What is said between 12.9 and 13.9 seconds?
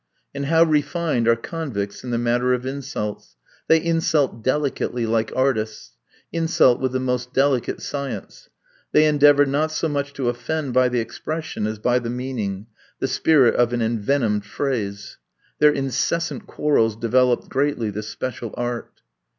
the spirit of an